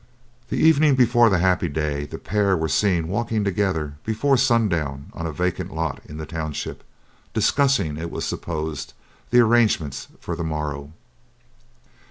The 0.49 0.57
evening 0.57 0.95
before 0.95 1.29
the 1.29 1.37
happy 1.37 1.69
day 1.69 2.07
the 2.07 2.17
pair 2.17 2.57
were 2.57 2.67
seen 2.67 3.07
walking 3.07 3.43
together 3.43 3.97
before 4.03 4.35
sundown 4.35 5.11
on 5.13 5.27
a 5.27 5.31
vacant 5.31 5.75
lot 5.75 6.01
in 6.07 6.17
the 6.17 6.25
township, 6.25 6.83
discussing, 7.35 7.97
it 7.97 8.09
was 8.09 8.25
supposed, 8.25 8.93
the 9.29 9.41
arrangements 9.41 10.07
for 10.19 10.35
the 10.35 10.43
morrow. 10.43 10.91